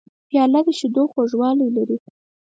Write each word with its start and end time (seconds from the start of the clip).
پیاله 0.27 0.59
د 0.65 0.67
شیدو 0.79 1.03
خوږوالی 1.11 1.67
لري. 1.75 1.97